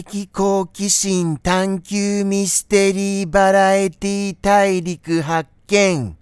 [0.00, 6.16] 的好奇心探求ミステリーバラエティ大陸発見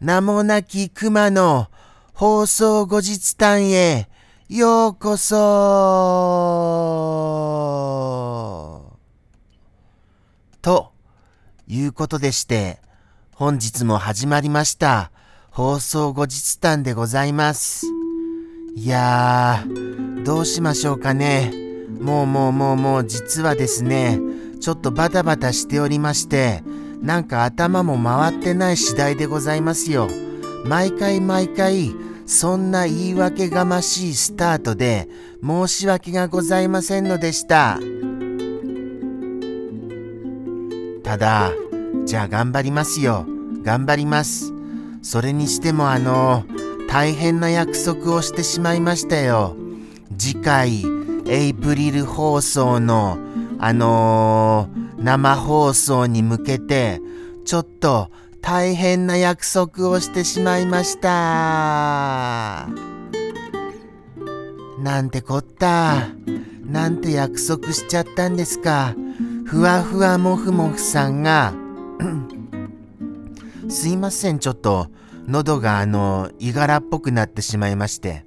[0.00, 1.68] 名もなき熊の
[2.12, 4.10] 放送後日談へ
[4.50, 5.32] ようこそ
[10.60, 10.92] と
[11.66, 12.78] いうことでして
[13.34, 15.10] 本日も始まりました
[15.50, 17.86] 放送後日談でございます。
[18.74, 21.61] いやー、どうしましょうかね。
[22.02, 24.18] もうもうもうもう実はですね、
[24.60, 26.62] ちょっとバタバタしておりまして、
[27.00, 30.08] なんか頭も回ってない次第でございますよ。
[30.64, 31.94] 毎回毎回、
[32.26, 35.08] そんな言い訳がましいスタートで
[35.44, 37.78] 申し訳がございませんのでした。
[41.02, 41.52] ただ、
[42.04, 43.26] じゃあ頑張りますよ。
[43.62, 44.52] 頑張ります。
[45.02, 46.44] それにしてもあの、
[46.88, 49.56] 大変な約束をしてしまいましたよ。
[50.16, 50.84] 次回、
[51.26, 53.18] エイプリル放送の、
[53.58, 57.00] あのー、生放送に向けて、
[57.44, 62.68] ちょっと大変な約束をしてしまいました。
[64.78, 66.08] なんてこった。
[66.64, 68.94] なんて約束しちゃったんですか。
[69.44, 71.54] ふわふわもふもふさんが、
[73.68, 74.88] すいません、ちょっと。
[75.28, 78.24] 喉があの、いがらっぽくなってしまいまして。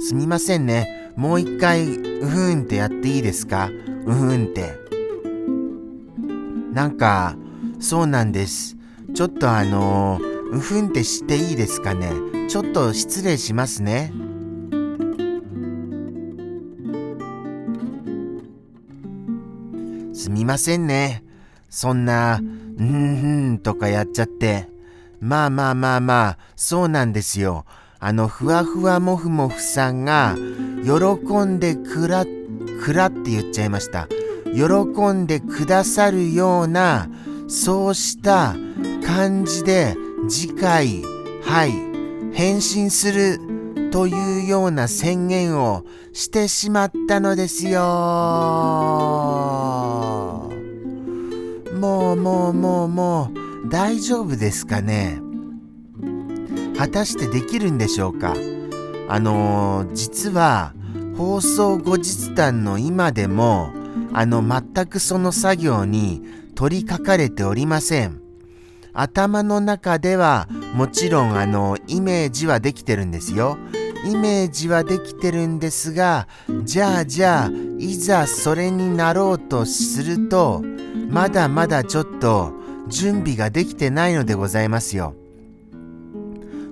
[0.00, 0.93] すみませんね。
[1.16, 3.70] もう一回、うふんってやっていいですか？
[4.06, 4.74] うふんって。
[6.72, 7.36] なんか、
[7.78, 8.76] そうなんです。
[9.14, 10.18] ちょっとあの
[10.50, 12.10] うふんってしていいですかね？
[12.48, 14.12] ちょっと失礼しますね。
[20.12, 21.22] すみませんね。
[21.70, 24.68] そんな、うんふんとかやっちゃって。
[25.20, 27.66] まあまあまあまあ、そうなんですよ。
[28.06, 30.36] あの、ふわふわもふもふさんが、
[30.84, 32.26] 喜んでくら、
[32.82, 34.08] くらって言っちゃいました。
[34.52, 37.08] 喜んでくださるような、
[37.48, 38.56] そうした
[39.06, 39.96] 感じで、
[40.28, 41.02] 次回、
[41.44, 41.72] はい、
[42.34, 43.40] 変身する
[43.90, 47.80] というような宣言をしてしまったのですよ。
[51.80, 53.30] もうもうもうも
[53.64, 55.22] う、大丈夫ですかね？
[56.76, 58.34] 果たしてできるんでしょうか？
[59.08, 60.74] あのー、実は
[61.16, 63.72] 放送後日談の今でも
[64.12, 66.22] あの全くその作業に
[66.54, 68.20] 取り掛かれておりません。
[68.92, 73.58] 頭の中ではもちろんあのイメージはできてるんですよ。
[74.04, 76.28] イメージはできてるんですが
[76.64, 80.62] じゃあじゃあいざそれになろうとすると
[81.08, 82.52] まだまだちょっと
[82.88, 85.14] 準備ができてないのでございますよ。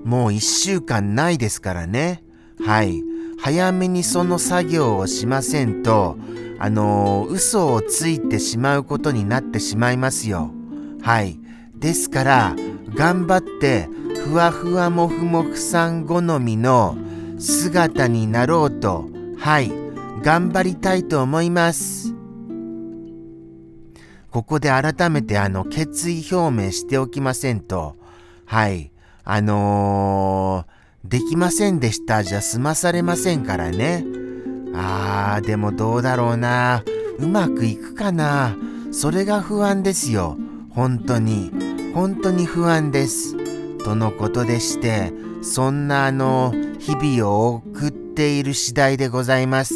[0.05, 2.23] もう一週間ないですからね。
[2.65, 3.03] はい。
[3.39, 6.17] 早めにその作業をしませんと、
[6.59, 10.53] あのー、嘘をついてしまうことになってしまいますよ。
[11.03, 11.39] はい。
[11.77, 12.57] ですから、
[12.95, 13.89] 頑張って、
[14.25, 16.97] ふわふわもふもふさん好みの
[17.39, 19.73] 姿になろうと、はい、
[20.23, 22.15] 頑張りたいと思います。
[24.31, 27.97] ここで改めてあの決意表明しておきませんと、
[28.47, 28.92] はい、
[29.25, 34.05] あのー、できませんでしたじゃ済まされませんからね。
[34.75, 36.83] あー、でもどうだろうな。
[37.19, 38.57] うまくいくかな。
[38.93, 40.37] それが不安ですよ。
[40.71, 41.51] 本当に。
[41.95, 43.37] 本当に不安です。
[43.79, 45.13] とのことでして、
[45.43, 49.75] そんなあの、日々を送っている次第でございます。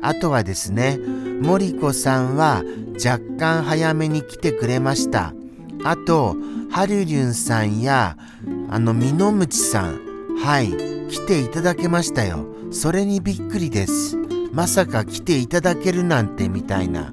[0.00, 0.98] あとはですね、
[1.42, 2.62] 森子さんは
[2.94, 5.34] 若干早めに来てくれました。
[5.84, 6.36] あと、
[6.70, 8.16] はるりゅんさんや、
[8.68, 10.00] あの、みのむちさん、
[10.42, 10.70] はい、
[11.10, 12.46] 来ていただけましたよ。
[12.70, 14.16] それにびっくりです。
[14.52, 17.12] まさか来ていただけるなんてみたいな。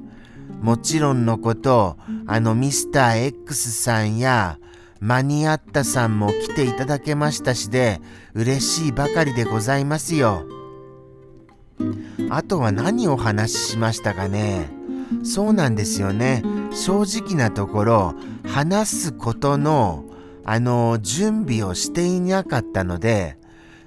[0.62, 4.60] もちろんのこと、あのミスター X さんや、
[5.00, 8.00] 間に合ったさんも来ていただけましたしで、
[8.34, 10.46] 嬉しいばかりでございますよ。
[12.30, 14.77] あとは何をお話ししましたかね
[15.24, 16.44] そうなんですよね。
[16.72, 18.16] 正直なところ
[18.46, 20.06] 話すことの
[20.44, 23.38] あの準備をしていなかったので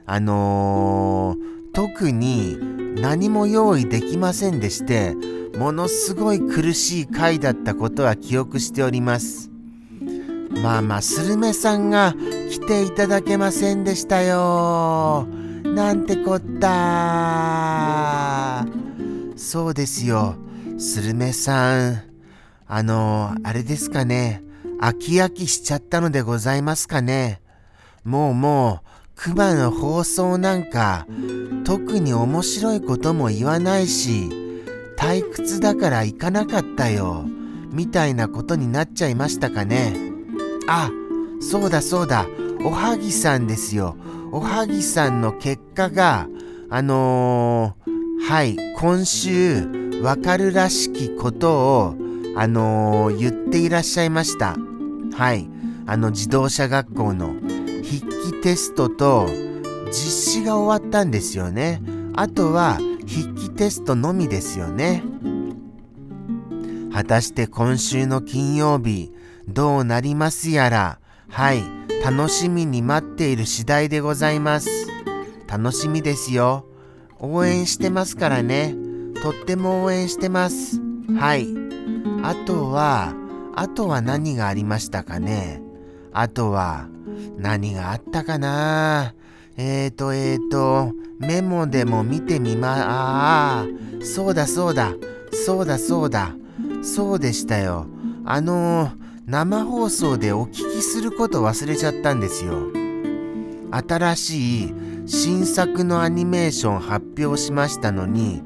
[0.05, 2.59] あのー、特に
[2.97, 5.17] 何も用意できませんでして
[5.57, 9.51] ものすごい苦しい回だったことは記憶しております。
[10.63, 12.15] まあまあスルメさんが
[12.51, 15.27] 来ていただけませんでしたよ。
[15.65, 18.67] なんてこった。
[19.37, 20.37] そうですよ。
[20.81, 22.03] スルメさん
[22.67, 24.43] あのあれですかね
[24.81, 27.41] 飽き飽きしちゃったのでございますかね
[28.05, 31.07] もうもうクマの放送なんか
[31.65, 34.31] 特に面白いことも言わないし
[35.01, 37.25] 退屈だから行かなかったよ。
[37.73, 39.95] みたいなことになっちゃいましたかね。
[40.69, 40.91] あ、
[41.41, 42.27] そうだそうだ。
[42.63, 43.97] おはぎさんですよ。
[44.31, 46.29] おはぎさんの結果が、
[46.69, 51.95] あのー、はい、今週、わかるらしきことを、
[52.35, 54.57] あのー、言っていらっしゃいました。
[55.13, 55.49] はい、
[55.87, 57.35] あの自動車学校の
[57.83, 59.29] 筆記テストと
[59.89, 59.93] 実
[60.41, 61.83] 施が終わったんですよね。
[62.15, 65.03] あとは筆記テストのみですよね。
[66.93, 69.13] 果たして今週の金曜日、
[69.49, 70.99] どうなりますやら、
[71.29, 71.63] はい、
[72.03, 74.69] 楽しみに待っている次第でございます。
[75.47, 76.65] 楽しみですよ。
[77.19, 78.90] 応援してますからね。
[79.23, 80.81] とっても応援してます。
[81.19, 81.49] はい。
[82.23, 83.15] あとは、
[83.55, 85.63] あとは何がありましたかね？
[86.13, 86.89] あとは、
[87.37, 89.15] 何があったかな？
[89.57, 93.67] えーと、えーと、メモでも見てみま、ああ、
[94.03, 94.95] そうだそうだ、
[95.33, 96.35] そうだそうだ、
[96.83, 97.87] そうでしたよ。
[98.25, 98.91] あのー、
[99.27, 102.69] 生放送でお聞きすること忘れちゃったんですよ。
[103.71, 104.75] 新しい
[105.07, 108.43] 新作のアニメーション発表しましたのに、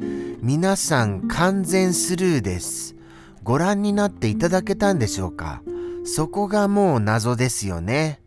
[0.46, 2.96] 皆さん完全スルーです。
[3.42, 5.62] ご覧になっていただけたんでしょうか？
[6.04, 8.20] そこがもう謎ですよね。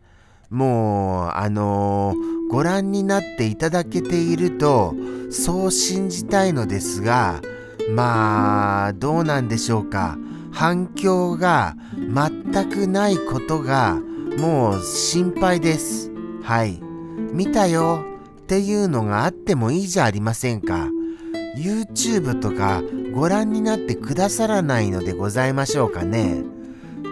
[0.50, 4.96] もう、あのー、ご覧になっていただけていると、
[5.30, 7.40] そう信じたいのですが、
[7.88, 10.18] まあ、どうなんでしょうか？
[10.50, 13.96] 反響が全くないことが
[14.36, 16.10] もう心配です。
[16.42, 16.80] はい。
[17.32, 18.04] 見たよ
[18.40, 20.87] っていうのがあってもいいじゃありませんか。
[21.56, 26.44] YouTube とかご覧になってくださらないのでございましょうかね。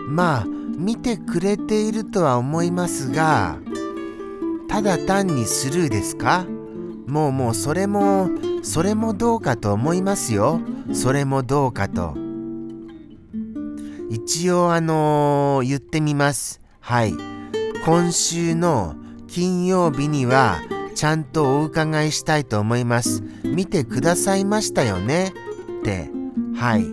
[0.09, 0.47] まあ、
[0.77, 3.59] 見てくれているとは思いますが、
[4.69, 6.47] ただ単にスルーですか？
[7.06, 8.29] もうもうそれも、
[8.62, 10.61] それもどうかと思いますよ。
[10.93, 12.15] それもどうかと。
[14.11, 16.61] 一応あのー、言ってみます。
[16.81, 17.15] はい。
[17.85, 18.97] 今週の
[19.29, 20.61] 金曜日には
[20.96, 23.22] ちゃんとお伺いしたいと思います。
[23.44, 25.34] 見てくださいましたよね？
[25.81, 26.10] って。
[26.56, 26.84] はい。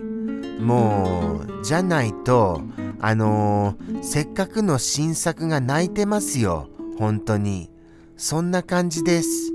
[0.60, 2.60] もう、じゃないと、
[3.00, 6.68] あのー、せっかくの新作が泣いてますよ。
[6.98, 7.70] 本当に。
[8.18, 9.54] そんな感じです。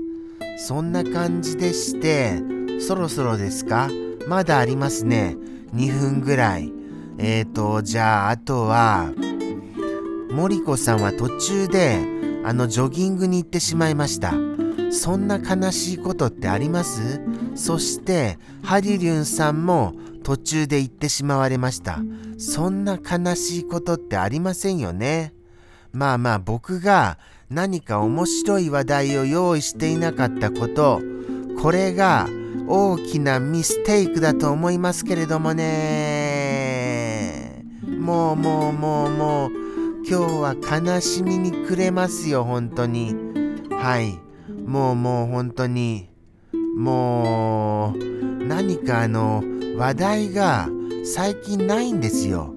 [0.58, 2.42] そんな感じでして、
[2.80, 3.88] そろそろですか？
[4.26, 5.36] まだありますね。
[5.76, 6.72] 2分ぐらい。
[7.18, 9.12] えーと、じゃあ、あとは、
[10.32, 14.34] 森子さんは途中で、あの、ジョギングに行ってしまいました。
[14.90, 17.20] そんな悲しいことってあります？
[17.54, 22.00] そして、ハリリュンさんも途中で行ってしまわれました。
[22.38, 25.32] そんな悲しいことってありませんよね。
[25.92, 27.18] まあまあ僕が
[27.50, 31.00] 何か面白い話題を用意していなかったこと、
[31.60, 32.28] これが
[32.66, 37.64] 大きなミステイクだと思いますけれどもね。
[37.86, 39.59] もうもうもうもう
[40.10, 43.14] 今日は悲しみに暮れますよ本当に。
[43.70, 44.18] はい。
[44.66, 46.08] もうもう本当に。
[46.76, 49.44] もう何かあの
[49.76, 50.68] 話題が
[51.04, 52.52] 最近ないんですよ。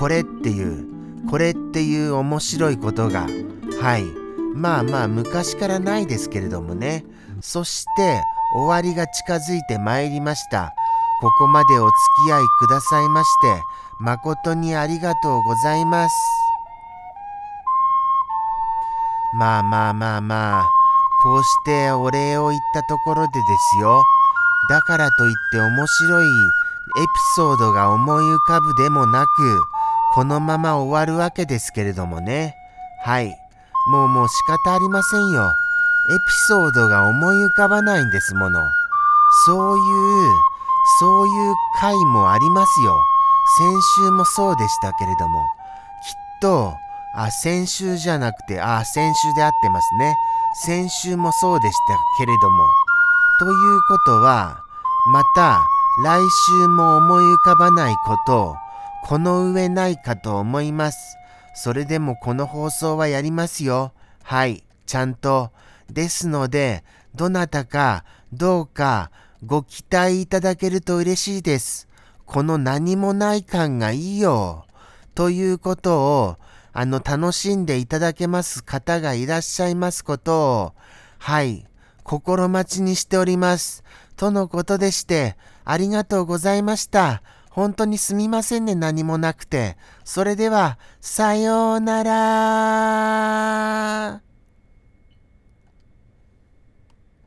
[0.00, 0.86] これっていう。
[1.28, 3.26] これっていう面白いことが。
[3.82, 4.04] はい。
[4.54, 7.04] まあまあ昔からないですけれどもね。
[7.42, 8.18] そして
[8.54, 10.72] 終わりが近づいてまいりました。
[11.20, 11.92] ここまでお付
[12.28, 13.62] き合いくださいまして
[14.00, 16.33] 誠にありがとうございます。
[19.36, 20.68] まあまあまあまあ、
[21.22, 24.02] こうしてお礼を言ったところでですよ。
[24.68, 29.28] だからといって面白いエピソードが思い浮かぶでもなく、
[30.14, 32.54] このまま終わるわけですけれどもね。
[33.04, 33.36] はい。
[33.90, 35.54] もうもう仕方ありませんよ。
[36.10, 38.60] エピソードが思い浮かばないんですもの。
[39.46, 40.32] そういう、
[41.00, 42.96] そういう回もありますよ。
[43.58, 46.76] 先週もそうでしたけれども、きっと、
[47.16, 50.14] あ、先週じゃなくて、あ、先週で合ってますね。
[50.66, 52.64] 先週もそうでしたけれども。
[53.38, 54.60] ということは、
[55.12, 55.66] また
[56.02, 58.56] 来週も思い浮かばないこと
[59.04, 60.98] この上ないかと思います。
[61.54, 63.92] それでもこの放送はやりますよ。
[64.22, 65.50] はい、ちゃんと。
[65.90, 66.82] ですので、
[67.14, 69.10] どなたかどうか
[69.44, 71.86] ご期待いただけると嬉しいです。
[72.26, 74.64] この何もない感がいいよ。
[75.14, 76.36] ということを、
[76.74, 80.72] あの、楽しんでいただけます方がいらっしゃいますことを、
[81.18, 81.64] はい、
[82.02, 83.84] 心待ちにしております。
[84.16, 87.22] とのことでして、ありがとうございました。
[87.48, 89.76] 本当にすみませんね、何もなくて。
[90.02, 94.20] それでは、さようなら。